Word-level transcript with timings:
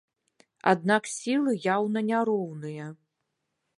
Аднак 0.71 1.03
сілы 1.17 1.53
яўна 1.75 1.99
няроўныя. 2.11 2.89